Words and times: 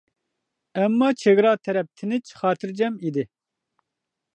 ئەمما، 0.79 1.09
چېگرا 1.25 1.53
تەرەپ 1.67 1.93
تىنچ، 2.03 2.35
خاتىرجەم 2.41 3.01
ئىدى. 3.05 3.29